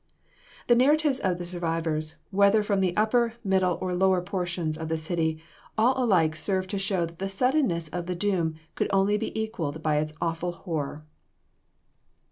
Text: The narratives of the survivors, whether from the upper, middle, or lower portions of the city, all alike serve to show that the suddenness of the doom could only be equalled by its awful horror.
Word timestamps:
The 0.65 0.73
narratives 0.73 1.19
of 1.19 1.37
the 1.37 1.45
survivors, 1.45 2.15
whether 2.31 2.63
from 2.63 2.79
the 2.79 2.97
upper, 2.97 3.35
middle, 3.43 3.77
or 3.81 3.93
lower 3.93 4.19
portions 4.19 4.75
of 4.75 4.89
the 4.89 4.97
city, 4.97 5.39
all 5.77 6.03
alike 6.03 6.35
serve 6.35 6.65
to 6.69 6.79
show 6.79 7.05
that 7.05 7.19
the 7.19 7.29
suddenness 7.29 7.87
of 7.89 8.07
the 8.07 8.15
doom 8.15 8.55
could 8.73 8.89
only 8.91 9.19
be 9.19 9.39
equalled 9.39 9.83
by 9.83 9.97
its 9.97 10.13
awful 10.19 10.53
horror. 10.53 10.97